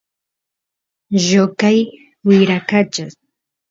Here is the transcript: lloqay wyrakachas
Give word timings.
lloqay 1.25 1.79
wyrakachas 2.25 3.13